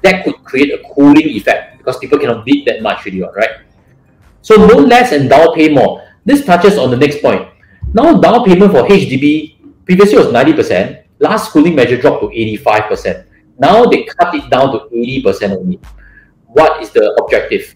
That 0.04 0.24
could 0.24 0.44
create 0.44 0.74
a 0.74 0.82
cooling 0.94 1.30
effect 1.30 1.78
because 1.78 1.98
people 1.98 2.20
cannot 2.20 2.46
bid 2.46 2.66
that 2.66 2.82
much 2.82 3.06
really, 3.06 3.22
right? 3.22 3.62
So 4.42 4.56
loan 4.56 4.90
less 4.90 5.12
and 5.12 5.30
down 5.30 5.54
pay 5.54 5.70
more. 5.70 6.04
This 6.26 6.46
touches 6.46 6.78
on 6.78 6.92
the 6.92 6.98
next 6.98 7.22
point. 7.22 7.48
Now 7.94 8.16
down 8.20 8.46
payment 8.46 8.72
for 8.72 8.84
HDB 8.88 9.58
previously 9.86 10.18
was 10.18 10.28
90%, 10.28 11.04
last 11.20 11.52
cooling 11.52 11.76
measure 11.76 12.00
dropped 12.00 12.22
to 12.22 12.28
85%. 12.30 13.26
Now 13.60 13.86
they 13.86 14.04
cut 14.06 14.34
it 14.34 14.50
down 14.50 14.72
to 14.72 14.80
80% 14.96 15.58
only. 15.58 15.80
What 16.48 16.82
is 16.82 16.92
the 16.92 17.14
objective? 17.22 17.76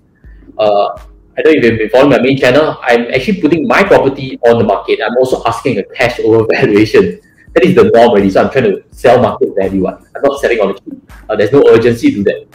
Uh, 0.57 0.97
I 1.37 1.41
don't 1.41 1.53
know 1.53 1.59
if 1.59 1.63
you've 1.63 1.77
been 1.79 1.89
following 1.89 2.11
my 2.11 2.21
main 2.21 2.37
channel. 2.37 2.79
I'm 2.81 3.11
actually 3.13 3.41
putting 3.41 3.67
my 3.67 3.83
property 3.83 4.39
on 4.47 4.57
the 4.57 4.63
market. 4.63 4.99
I'm 5.05 5.17
also 5.17 5.43
asking 5.45 5.79
a 5.79 5.83
cash 5.83 6.19
over 6.23 6.47
valuation. 6.49 7.19
That 7.53 7.65
is 7.65 7.75
the 7.75 7.83
norm 7.83 8.09
already. 8.09 8.29
So 8.29 8.43
I'm 8.43 8.51
trying 8.51 8.65
to 8.65 8.83
sell 8.91 9.21
market 9.21 9.53
value. 9.55 9.87
I'm 9.87 9.99
not 10.23 10.39
selling 10.39 10.59
on 10.59 10.67
the 10.69 10.79
cheap. 10.79 11.11
Uh, 11.29 11.35
there's 11.35 11.51
no 11.51 11.63
urgency 11.67 12.13
to 12.13 12.23
that. 12.23 12.47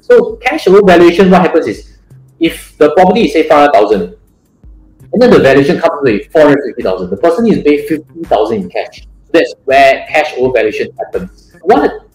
So 0.00 0.36
cash 0.36 0.68
over 0.68 0.82
valuation, 0.86 1.30
what 1.30 1.42
happens 1.42 1.66
is 1.66 1.98
if 2.38 2.78
the 2.78 2.94
property 2.94 3.26
is 3.26 3.32
say 3.32 3.48
500,000 3.48 4.16
and 5.12 5.22
then 5.22 5.30
the 5.30 5.38
valuation 5.38 5.80
comes 5.80 6.00
with 6.02 6.30
450,000, 6.32 7.10
the 7.10 7.16
person 7.16 7.46
is 7.46 7.58
to 7.58 7.64
pay 7.64 7.86
50,000 7.86 8.56
in 8.56 8.70
cash. 8.70 9.06
That's 9.32 9.54
where 9.64 10.06
cash 10.08 10.34
over 10.36 10.52
valuation 10.52 10.88
happens. 10.98 11.54
What 11.62 12.08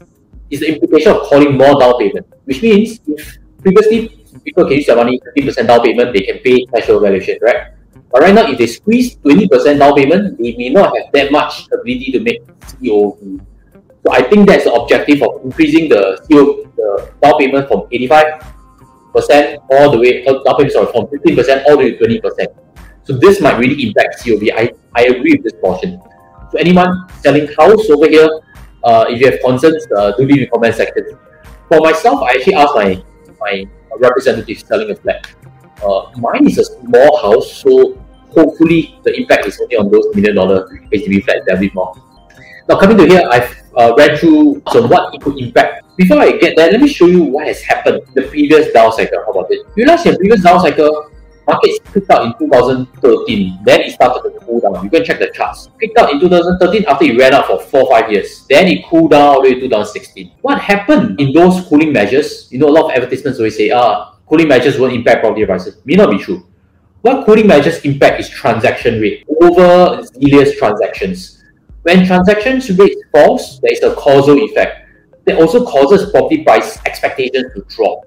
is 0.50 0.59
the 0.59 0.73
implication 0.73 1.12
of 1.12 1.23
calling 1.23 1.57
more 1.57 1.79
down 1.79 1.97
payment, 1.97 2.27
which 2.45 2.62
means 2.62 3.00
if 3.07 3.38
previously 3.62 4.23
people 4.43 4.65
can 4.65 4.73
use 4.73 4.85
their 4.85 4.95
money 4.95 5.19
15% 5.35 5.67
down 5.67 5.81
payment, 5.81 6.13
they 6.13 6.21
can 6.21 6.39
pay 6.39 6.65
cash 6.65 6.89
over 6.89 7.01
valuation, 7.01 7.38
right? 7.41 7.73
But 8.12 8.21
right 8.21 8.35
now, 8.35 8.47
if 8.47 8.57
they 8.57 8.67
squeeze 8.67 9.15
20% 9.17 9.79
down 9.79 9.95
payment, 9.95 10.38
they 10.38 10.55
may 10.55 10.69
not 10.69 10.95
have 10.95 11.12
that 11.13 11.31
much 11.31 11.65
ability 11.73 12.12
to 12.12 12.19
make 12.19 12.45
COV. 12.77 13.41
So 14.05 14.12
I 14.12 14.21
think 14.21 14.47
that's 14.47 14.65
the 14.65 14.73
objective 14.73 15.23
of 15.23 15.43
increasing 15.43 15.89
the 15.89 16.21
the 16.29 17.09
down 17.21 17.38
payment 17.39 17.67
from 17.67 17.88
85% 17.89 19.57
all 19.71 19.89
the 19.91 19.97
way, 19.97 20.25
uh, 20.27 20.43
down 20.43 20.55
payment, 20.57 20.73
sorry, 20.73 20.91
from 20.91 21.07
15% 21.07 21.65
all 21.65 21.77
the 21.77 21.89
way 21.89 21.97
to 21.97 22.21
20%. 22.21 22.62
So 23.03 23.13
this 23.13 23.41
might 23.41 23.57
really 23.57 23.88
impact 23.88 24.24
COV. 24.24 24.50
I, 24.55 24.72
I 24.95 25.03
agree 25.05 25.33
with 25.36 25.43
this 25.43 25.53
portion. 25.62 26.01
So 26.51 26.57
anyone 26.57 27.10
selling 27.19 27.48
house 27.60 27.89
over 27.89 28.07
here, 28.07 28.29
uh, 28.83 29.05
if 29.10 29.19
you 29.19 29.31
have 29.31 29.39
concerns, 29.41 29.86
uh, 29.95 30.12
do 30.15 30.25
leave 30.25 30.43
in 30.43 30.50
comment 30.50 30.75
section. 30.75 31.17
For 31.67 31.79
myself, 31.81 32.22
I 32.24 32.31
actually 32.36 32.55
asked 32.55 32.75
my 32.75 33.03
my 33.39 33.65
representative 34.00 34.60
selling 34.60 34.91
a 34.91 34.95
flat. 34.95 35.27
Uh, 35.83 36.12
mine 36.17 36.48
is 36.48 36.57
a 36.60 36.63
small 36.63 37.17
house, 37.17 37.51
so 37.57 38.00
hopefully 38.31 39.00
the 39.03 39.13
impact 39.19 39.48
is 39.48 39.60
only 39.60 39.77
on 39.77 39.91
those 39.91 40.05
million 40.15 40.36
dollar 40.36 40.67
HDB 40.93 41.24
flats 41.24 41.45
that 41.48 41.60
bit 41.60 41.74
more. 41.75 41.93
Now 42.69 42.79
coming 42.79 42.98
to 42.98 43.05
here, 43.05 43.27
I've 43.29 43.51
uh, 43.75 43.93
read 43.98 44.19
through 44.19 44.62
some 44.72 44.89
what 44.89 45.13
it 45.13 45.22
could 45.22 45.38
impact. 45.39 45.83
Before 45.98 46.19
I 46.19 46.31
get 46.38 46.55
there, 46.55 46.72
let 46.72 46.79
me 46.79 46.88
show 46.88 47.07
you 47.07 47.24
what 47.24 47.48
has 47.48 47.62
happened 47.62 48.01
the 48.15 48.24
previous 48.24 48.72
down 48.72 48.91
cycle. 48.93 49.19
How 49.25 49.31
about 49.31 49.51
it? 49.51 49.60
You 49.75 49.83
realize 49.83 50.05
in 50.05 50.13
the 50.13 50.17
previous 50.19 50.41
down 50.41 50.60
cycle, 50.62 51.12
markets 51.47 51.79
picked 51.91 52.09
up 52.12 52.25
in 52.25 52.47
2013. 52.47 53.59
Then 53.63 53.81
it 53.81 53.91
started 53.93 54.29
to 54.29 54.39
cool 54.39 54.59
down. 54.59 54.83
You 54.83 54.89
can 54.89 55.03
check 55.03 55.19
the 55.19 55.31
charts. 55.33 55.69
Picked 55.79 55.97
up 55.97 56.12
in 56.12 56.19
2013 56.19 56.85
after 56.85 57.05
it 57.05 57.17
ran 57.17 57.33
up 57.33 57.47
for 57.47 57.59
four 57.59 57.89
five 57.89 58.12
years. 58.12 58.45
Then 58.50 58.67
it 58.67 58.85
cooled 58.85 59.12
down 59.12 59.21
all 59.21 59.41
the 59.41 59.50
way 59.50 59.53
to 59.55 59.62
2016. 59.62 60.31
What 60.41 60.59
happened 60.59 61.19
in 61.19 61.33
those 61.33 61.65
cooling 61.67 61.93
measures? 61.93 62.47
You 62.51 62.59
know, 62.59 62.67
a 62.67 62.75
lot 62.75 62.85
of 62.85 62.91
advertisements 62.91 63.39
always 63.39 63.57
say, 63.57 63.71
ah, 63.71 64.15
cooling 64.27 64.47
measures 64.47 64.79
won't 64.79 64.93
impact 64.93 65.21
property 65.21 65.45
prices. 65.45 65.77
May 65.85 65.95
not 65.95 66.12
be 66.12 66.17
true. 66.17 66.45
What 67.01 67.25
cooling 67.25 67.47
measures 67.47 67.79
impact 67.81 68.21
is 68.21 68.29
transaction 68.29 69.01
rate 69.01 69.25
over 69.41 70.03
zealous 70.03 70.57
transactions. 70.57 71.43
When 71.81 72.05
transactions 72.05 72.71
rate 72.77 72.95
falls, 73.12 73.59
there 73.59 73.73
is 73.73 73.83
a 73.83 73.93
causal 73.95 74.38
effect. 74.38 74.88
That 75.25 75.38
also 75.38 75.65
causes 75.65 76.12
property 76.12 76.43
price 76.43 76.77
expectations 76.85 77.53
to 77.55 77.62
drop 77.67 78.03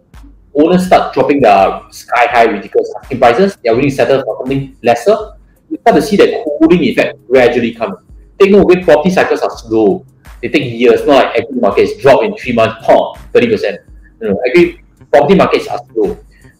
owners 0.57 0.87
start 0.87 1.13
dropping 1.15 1.41
their 1.41 1.81
sky 1.91 2.27
high 2.31 2.45
ridiculous 2.45 2.93
asking 3.01 3.19
prices, 3.19 3.57
they 3.63 3.69
are 3.69 3.75
willing 3.75 3.91
to 3.91 3.97
settle 3.97 4.23
for 4.23 4.39
something 4.39 4.77
lesser. 4.83 5.35
You 5.71 5.79
start 5.79 5.97
to 5.97 6.03
see 6.03 6.17
that 6.17 6.45
cooling 6.59 6.83
effect 6.83 7.19
gradually 7.29 7.75
coming. 7.75 7.99
Take 8.39 8.51
note 8.51 8.63
away, 8.63 8.83
property 8.83 9.11
cycles 9.11 9.41
are 9.41 9.51
slow. 9.51 10.05
They 10.43 10.49
take 10.49 10.73
years, 10.73 11.07
not 11.07 11.27
like 11.27 11.39
equity 11.39 11.61
markets 11.61 11.97
drop 12.01 12.23
in 12.23 12.37
three 12.37 12.53
months, 12.53 12.85
pom, 12.85 13.17
30%. 13.33 13.79
You 14.21 14.29
know, 14.29 14.41
agree, 14.47 14.81
property 15.11 15.35
markets 15.35 15.67
are 15.69 15.81
slow. 15.93 16.19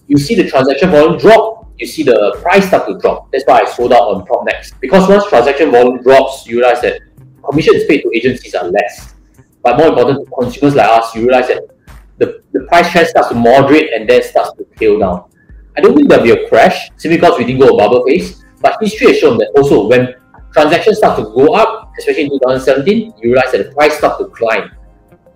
You 0.09 0.19
see 0.19 0.35
the 0.35 0.49
transaction 0.49 0.91
volume 0.91 1.19
drop, 1.19 1.69
you 1.79 1.87
see 1.87 2.03
the 2.03 2.39
price 2.41 2.67
start 2.67 2.89
to 2.89 2.99
drop. 2.99 3.31
That's 3.33 3.45
why 3.45 3.61
I 3.61 3.65
sold 3.71 3.93
out 3.93 4.03
on 4.03 4.27
PropNex. 4.27 4.81
Because 4.81 5.09
once 5.09 5.27
transaction 5.29 5.71
volume 5.71 6.03
drops, 6.03 6.47
you 6.47 6.59
realize 6.59 6.81
that 6.83 7.01
commissions 7.45 7.85
paid 7.85 8.03
to 8.03 8.11
agencies 8.15 8.55
are 8.55 8.65
less. 8.65 9.15
But 9.63 9.77
more 9.77 9.89
important 9.89 10.25
to 10.25 10.35
consumers 10.39 10.75
like 10.75 10.89
us, 10.89 11.15
you 11.15 11.23
realize 11.23 11.49
that 11.49 11.76
the, 12.19 12.43
the 12.53 12.61
price 12.69 12.91
trend 12.91 13.09
starts 13.09 13.29
to 13.29 13.35
moderate 13.35 13.93
and 13.93 14.09
then 14.09 14.23
starts 14.23 14.53
to 14.57 14.67
tail 14.77 14.99
down. 14.99 15.31
I 15.77 15.81
don't 15.81 15.95
think 15.95 16.09
there'll 16.09 16.25
be 16.25 16.31
a 16.31 16.49
crash 16.49 16.91
simply 16.97 17.19
because 17.19 17.39
we 17.39 17.45
didn't 17.45 17.61
go 17.61 17.69
a 17.69 17.77
bubble 17.77 18.05
phase, 18.07 18.45
but 18.61 18.79
history 18.81 19.09
has 19.09 19.19
shown 19.19 19.37
that 19.39 19.53
also 19.57 19.87
when 19.87 20.15
transactions 20.53 20.99
start 20.99 21.19
to 21.19 21.25
go 21.25 21.55
up, 21.55 21.93
especially 21.99 22.25
in 22.25 22.31
2017, 22.31 23.13
you 23.21 23.33
realize 23.33 23.53
that 23.53 23.67
the 23.67 23.73
price 23.73 23.99
starts 23.99 24.19
to 24.19 24.29
climb. 24.29 24.71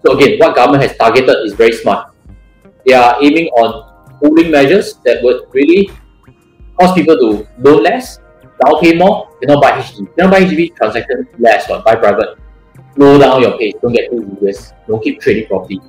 So 0.04 0.16
again, 0.16 0.38
what 0.38 0.56
government 0.56 0.82
has 0.82 0.96
targeted 0.96 1.36
is 1.44 1.52
very 1.52 1.72
smart. 1.72 2.14
They 2.86 2.94
are 2.94 3.22
aiming 3.22 3.48
on 3.48 4.18
cooling 4.20 4.50
measures 4.50 4.94
that 5.04 5.22
would 5.22 5.42
really 5.52 5.90
cause 6.78 6.94
people 6.94 7.18
to 7.18 7.46
loan 7.58 7.82
less, 7.82 8.18
down 8.64 8.80
pay 8.80 8.94
more, 8.94 9.28
they 9.40 9.46
not 9.46 9.62
buy 9.62 9.72
HDB. 9.72 10.08
They 10.16 10.22
not 10.22 10.32
buy 10.32 10.40
HDB, 10.40 10.74
transaction 10.74 11.28
less, 11.38 11.66
but 11.66 11.84
buy 11.84 11.96
private. 11.96 12.38
Slow 12.94 13.18
down 13.18 13.42
your 13.42 13.58
pace, 13.58 13.74
don't 13.82 13.92
get 13.92 14.10
too 14.10 14.22
rigorous, 14.22 14.72
don't 14.88 15.02
keep 15.02 15.20
trading 15.20 15.46
property 15.46 15.80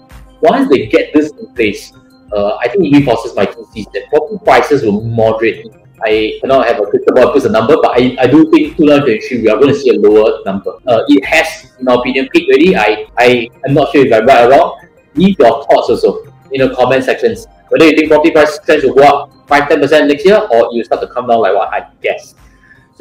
once 0.42 0.70
they 0.70 0.88
get 0.88 1.14
this 1.14 1.32
in 1.32 1.54
place, 1.54 1.94
uh, 2.34 2.56
I 2.58 2.68
think 2.68 2.86
it 2.86 2.92
reinforces 2.94 3.36
my 3.36 3.46
thesis 3.46 3.86
that 3.94 4.10
property 4.10 4.40
prices 4.44 4.84
will 4.84 5.02
moderate. 5.02 5.68
I 6.04 6.40
cannot 6.42 6.68
have 6.68 6.80
a 6.80 6.86
crystal 6.86 7.14
ball 7.14 7.32
put 7.32 7.46
a 7.46 7.50
number, 7.50 7.78
but 7.82 7.92
I, 7.92 8.16
I 8.20 8.28
do 8.28 8.50
think 8.50 8.78
2023 8.78 9.42
we 9.42 9.50
are 9.50 9.58
going 9.58 9.74
to 9.74 9.80
see 9.80 9.90
a 9.90 10.00
lower 10.00 10.44
number. 10.46 10.72
Uh, 10.88 11.04
it 11.08 11.24
has, 11.26 11.72
in 11.78 11.86
my 11.86 11.94
opinion, 11.94 12.28
peaked 12.34 12.50
already. 12.50 12.76
I, 12.76 13.08
I 13.20 13.50
am 13.68 13.76
not 13.76 13.92
sure 13.92 14.06
if 14.06 14.12
I'm 14.12 14.26
right 14.26 14.46
or 14.46 14.50
wrong. 14.50 14.88
Leave 15.14 15.38
your 15.38 15.64
thoughts 15.66 15.90
also 15.90 16.24
in 16.52 16.68
the 16.68 16.74
comment 16.76 17.04
sections. 17.04 17.46
Whether 17.70 17.86
you 17.86 17.96
think 17.96 18.10
property 18.10 18.32
price 18.32 18.58
trends 18.66 18.84
will 18.84 18.96
go 18.96 19.04
up 19.04 19.48
5 19.48 19.70
10% 19.70 20.08
next 20.08 20.26
year 20.26 20.42
or 20.52 20.70
you 20.74 20.84
start 20.84 21.02
to 21.02 21.08
come 21.08 21.28
down 21.28 21.42
like 21.42 21.54
what 21.54 21.70
I 21.70 21.88
guess. 22.02 22.36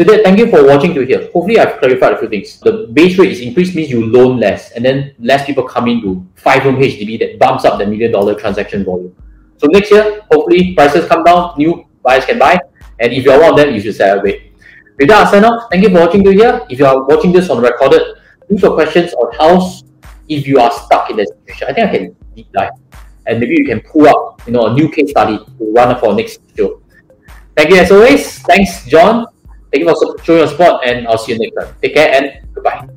So 0.00 0.04
that, 0.04 0.24
thank 0.24 0.38
you 0.38 0.48
for 0.48 0.64
watching 0.64 0.94
to 0.94 1.04
here. 1.04 1.28
Hopefully 1.30 1.58
I've 1.58 1.78
clarified 1.78 2.14
a 2.14 2.18
few 2.18 2.26
things. 2.30 2.58
The 2.60 2.88
base 2.90 3.18
rate 3.18 3.32
is 3.32 3.40
increased 3.40 3.74
means 3.76 3.90
you 3.90 4.06
loan 4.06 4.40
less 4.40 4.70
and 4.70 4.82
then 4.82 5.14
less 5.18 5.44
people 5.44 5.62
come 5.62 5.88
into 5.88 6.26
five 6.36 6.64
room 6.64 6.76
HDB 6.76 7.18
that 7.18 7.38
bumps 7.38 7.66
up 7.66 7.78
the 7.78 7.84
million 7.84 8.10
dollar 8.10 8.34
transaction 8.34 8.82
volume. 8.82 9.14
So 9.58 9.66
next 9.66 9.90
year, 9.90 10.22
hopefully 10.32 10.74
prices 10.74 11.06
come 11.06 11.22
down, 11.22 11.52
new 11.58 11.86
buyers 12.02 12.24
can 12.24 12.38
buy. 12.38 12.58
And 12.98 13.12
if 13.12 13.26
you're 13.26 13.38
one 13.38 13.50
of 13.50 13.56
them, 13.58 13.74
you 13.74 13.80
should 13.82 13.94
sell 13.94 14.08
celebrate. 14.12 14.54
With 14.98 15.08
that, 15.08 15.26
I 15.26 15.30
sign 15.30 15.44
off. 15.44 15.68
Thank 15.70 15.82
you 15.82 15.90
for 15.90 16.00
watching 16.00 16.24
to 16.24 16.30
here. 16.30 16.66
If 16.70 16.78
you 16.78 16.86
are 16.86 17.04
watching 17.04 17.30
this 17.30 17.50
on 17.50 17.60
recorded, 17.60 18.00
leave 18.48 18.62
your 18.62 18.72
questions 18.72 19.12
on 19.12 19.34
house 19.34 19.82
if 20.30 20.46
you 20.46 20.60
are 20.60 20.72
stuck 20.72 21.10
in 21.10 21.18
that 21.18 21.28
situation. 21.28 21.68
I 21.68 21.74
think 21.74 21.88
I 21.90 21.98
can 21.98 22.16
deep 22.34 22.50
dive. 22.52 22.70
And 23.26 23.38
maybe 23.38 23.54
you 23.54 23.66
can 23.66 23.82
pull 23.82 24.08
up, 24.08 24.40
you 24.46 24.54
know, 24.54 24.64
a 24.68 24.72
new 24.72 24.88
case 24.90 25.10
study 25.10 25.36
to 25.36 25.72
run 25.76 25.94
for 26.00 26.14
next 26.14 26.40
show. 26.56 26.80
Thank 27.54 27.68
you 27.68 27.76
as 27.76 27.92
always. 27.92 28.38
Thanks, 28.38 28.86
John. 28.86 29.26
Thank 29.70 29.84
you 29.84 29.94
for 29.94 30.22
showing 30.24 30.40
your 30.40 30.48
support 30.48 30.82
and 30.84 31.06
I'll 31.06 31.18
see 31.18 31.32
you 31.32 31.38
next 31.38 31.54
time. 31.54 31.74
Take 31.80 31.94
care 31.94 32.10
and 32.12 32.54
goodbye. 32.54 32.88